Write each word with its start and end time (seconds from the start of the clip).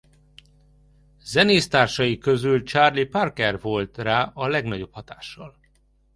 Zenésztársai 1.23 2.17
közül 2.17 2.63
Charlie 2.63 3.05
Parker 3.05 3.61
volt 3.61 3.97
rá 3.97 4.31
a 4.33 4.47
legnagyobb 4.47 4.93
hatással. 4.93 5.55